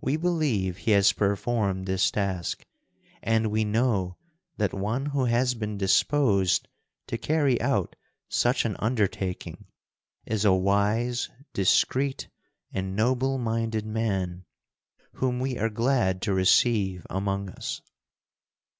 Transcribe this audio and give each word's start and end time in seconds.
We 0.00 0.16
believe 0.16 0.78
he 0.78 0.90
has 0.90 1.12
performed 1.12 1.86
this 1.86 2.10
task, 2.10 2.66
and 3.22 3.52
we 3.52 3.62
know 3.64 4.16
that 4.56 4.74
one 4.74 5.06
who 5.06 5.26
has 5.26 5.54
been 5.54 5.78
disposed 5.78 6.66
to 7.06 7.16
carry 7.16 7.60
out 7.60 7.94
such 8.28 8.64
an 8.64 8.74
undertaking 8.80 9.66
is 10.26 10.44
a 10.44 10.52
wise, 10.52 11.28
discreet, 11.52 12.26
and 12.72 12.96
noble 12.96 13.38
minded 13.38 13.86
man, 13.86 14.44
whom 15.12 15.38
we 15.38 15.56
are 15.56 15.70
glad 15.70 16.20
to 16.22 16.34
receive 16.34 17.06
among 17.08 17.48
us." 17.50 17.80